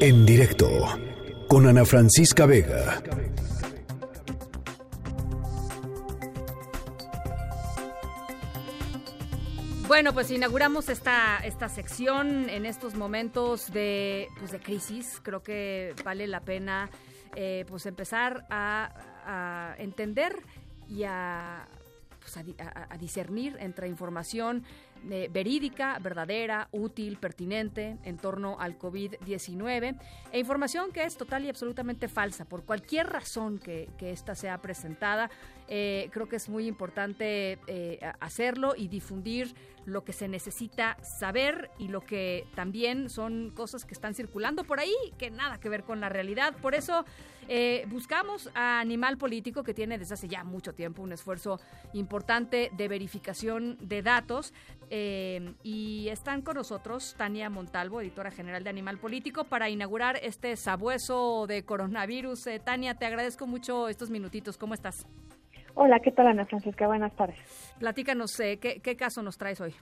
[0.00, 0.68] En directo
[1.48, 3.02] con Ana Francisca Vega.
[9.86, 15.20] Bueno, pues inauguramos esta, esta sección en estos momentos de, pues de crisis.
[15.22, 16.90] Creo que vale la pena
[17.36, 20.36] eh, pues empezar a, entender
[20.88, 21.68] y a,
[22.20, 24.64] pues a, discernir entre información
[25.10, 29.98] eh, verídica, verdadera, útil, pertinente en torno al COVID-19
[30.32, 34.58] e información que es total y absolutamente falsa por cualquier razón que, que ésta sea
[34.58, 35.30] presentada.
[35.68, 39.54] Eh, creo que es muy importante eh, hacerlo y difundir
[39.86, 44.80] lo que se necesita saber y lo que también son cosas que están circulando por
[44.80, 46.54] ahí que nada que ver con la realidad.
[46.60, 47.04] Por eso
[47.48, 51.60] eh, buscamos a Animal Político que tiene desde hace ya mucho tiempo un esfuerzo
[51.92, 54.52] importante de verificación de datos
[54.90, 61.46] y están con nosotros Tania Montalvo, editora general de Animal Político, para inaugurar este sabueso
[61.48, 62.48] de coronavirus.
[62.64, 64.56] Tania, te agradezco mucho estos minutitos.
[64.56, 65.04] ¿Cómo estás?
[65.76, 66.86] Hola, ¿qué tal Ana Francisca?
[66.86, 67.36] Buenas tardes.
[67.78, 69.74] Platícanos, eh, ¿qué, ¿qué, caso nos traes hoy?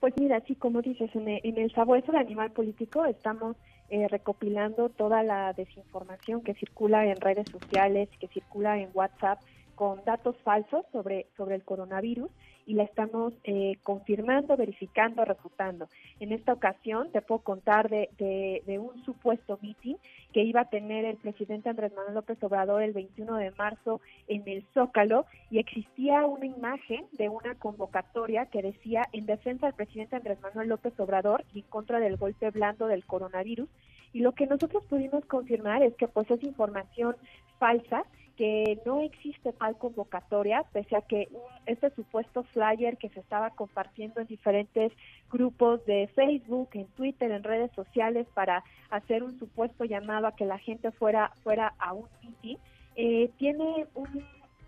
[0.00, 3.56] Pues mira, sí, como dices, en el, en el sabueso de animal político estamos
[3.88, 9.40] eh, recopilando toda la desinformación que circula en redes sociales, que circula en WhatsApp
[9.74, 12.30] con datos falsos sobre, sobre el coronavirus
[12.66, 15.88] y la estamos eh, confirmando, verificando, refutando.
[16.20, 19.96] En esta ocasión te puedo contar de, de, un supuesto meeting
[20.32, 24.42] que iba a tener el presidente Andrés Manuel López Obrador el 21 de marzo en
[24.46, 30.16] el Zócalo y existía una imagen de una convocatoria que decía en defensa del presidente
[30.16, 33.68] Andrés Manuel López Obrador y en contra del golpe blando del coronavirus.
[34.12, 37.16] Y lo que nosotros pudimos confirmar es que pues es información
[37.58, 38.04] falsa
[38.36, 41.28] que no existe tal convocatoria, pese a que
[41.66, 44.92] este supuesto flyer que se estaba compartiendo en diferentes
[45.30, 50.46] grupos de Facebook, en Twitter, en redes sociales para hacer un supuesto llamado a que
[50.46, 52.56] la gente fuera fuera a un meeting,
[52.96, 54.24] eh, tiene un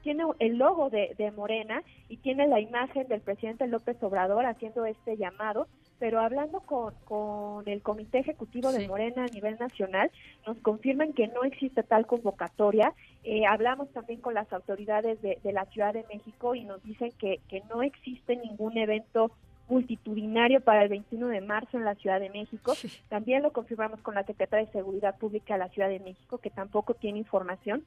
[0.07, 5.17] tiene el logo de, Morena y tiene la imagen del presidente López Obrador haciendo este
[5.17, 5.67] llamado,
[5.99, 10.13] pero hablando con, con el Comité Ejecutivo de Morena a nivel nacional,
[10.47, 12.95] nos confirman que no existe tal convocatoria.
[13.25, 17.41] Eh, hablamos también con las autoridades de, la Ciudad de México y nos dicen que,
[17.49, 19.33] que no existe ningún evento
[19.69, 22.75] multitudinario para el 21 de marzo en la Ciudad de México.
[23.09, 26.51] También lo confirmamos con la Secretaría de Seguridad Pública de la Ciudad de México, que
[26.51, 27.83] tampoco tiene información.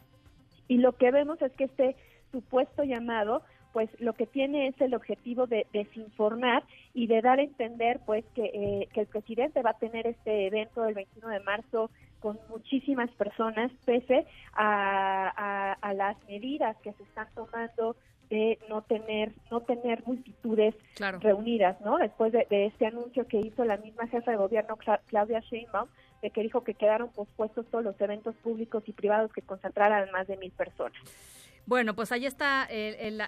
[0.69, 1.97] Y lo que vemos es que este
[2.31, 3.41] supuesto llamado
[3.74, 6.63] pues lo que tiene es el objetivo de desinformar
[6.94, 10.85] y de dar a entender pues que, eh, el presidente va a tener este evento
[10.85, 17.28] el 21 de marzo con muchísimas personas pese a, a, las medidas que se están
[17.34, 17.96] tomando
[18.29, 20.75] de no tener no tener multitudes
[21.19, 21.97] reunidas, ¿no?
[21.97, 25.90] Después de, de, este anuncio que hizo la misma jefa de gobierno Claudia Sheinbaum
[26.22, 30.28] de que dijo que quedaron pospuestos todos los eventos públicos y privados que concentraran más
[30.28, 31.01] de mil personas.
[31.69, 32.67] Bueno, pues ahí está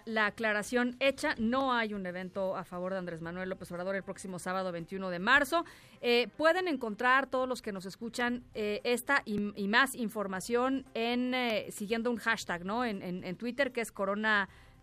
[0.06, 1.35] la, aclaración hecha.
[1.38, 5.12] No hay un evento a favor de Andrés Manuel López Obrador el próximo sábado 21
[5.12, 5.63] de marzo.
[6.01, 11.68] Eh, pueden encontrar todos los que nos escuchan eh, esta y, más información en eh,
[11.69, 12.83] siguiendo un hashtag, ¿no?
[12.83, 13.91] En, en, Twitter que es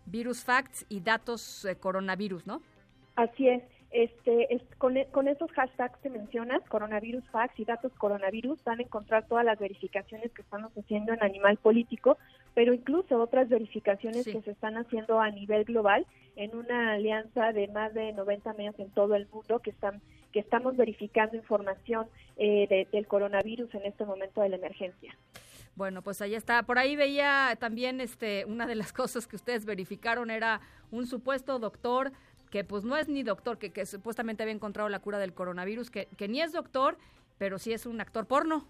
[0.09, 2.61] coronavirus facts y datos coronavirus, ¿no?
[3.15, 3.63] Así es.
[3.91, 8.83] Este, es, con, con, esos hashtags que mencionas, coronavirus facts y datos coronavirus, van a
[8.83, 12.17] encontrar todas las verificaciones que estamos haciendo en Animal Político,
[12.53, 16.05] pero incluso otras verificaciones que se están haciendo a nivel global
[16.35, 20.39] en una alianza de más de 90 medios en todo el mundo que están que
[20.39, 22.05] estamos verificando información
[22.37, 25.15] eh, del coronavirus en este momento de la emergencia.
[25.79, 26.63] Bueno, pues ahí está.
[26.63, 30.59] Por ahí veía también este una de las cosas que ustedes verificaron era
[30.91, 32.11] un supuesto doctor
[32.51, 35.89] que pues no es ni doctor, que, que supuestamente había encontrado la cura del coronavirus,
[35.89, 36.97] que, que ni es doctor,
[37.37, 38.67] pero sí es un actor porno.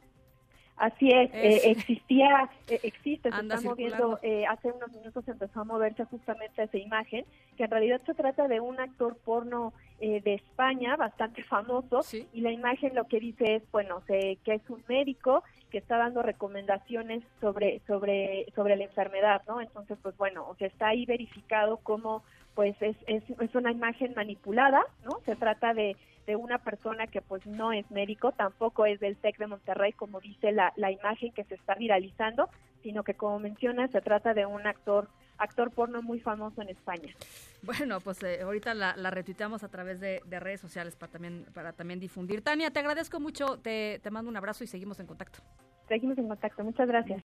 [0.79, 5.63] Así es, eh, existía, eh, existe, se está moviendo, eh, hace unos minutos empezó a
[5.65, 7.25] moverse justamente esa imagen,
[7.57, 11.99] que en realidad se trata de un actor porno de España bastante famoso,
[12.31, 16.21] y la imagen lo que dice es, bueno, que es un médico que está dando
[16.21, 19.59] recomendaciones sobre, sobre, sobre la enfermedad, ¿no?
[19.59, 22.23] Entonces, pues bueno, o sea, está ahí verificado cómo
[22.59, 25.21] pues es, es, es una imagen manipulada, ¿no?
[25.25, 25.95] Se trata de,
[26.27, 30.19] de una persona que pues no es médico, tampoco es del TEC de Monterrey, como
[30.19, 32.49] dice la, la imagen que se está viralizando,
[32.83, 35.07] sino que como menciona, se trata de un actor
[35.37, 37.15] actor porno muy famoso en España.
[37.63, 41.45] Bueno, pues eh, ahorita la, la, retuiteamos a través de, de, redes sociales para también,
[41.53, 42.41] para también difundir.
[42.41, 45.39] Tania, te agradezco mucho, te, te mando un abrazo y seguimos en contacto.
[45.87, 47.23] Seguimos en contacto, muchas gracias.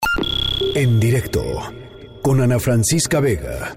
[0.76, 1.42] En directo
[2.22, 3.74] con Ana Francisca Vega.